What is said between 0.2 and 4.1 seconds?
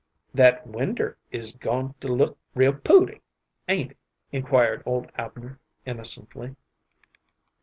"That winder is goin' to look real pooty, ain't it?"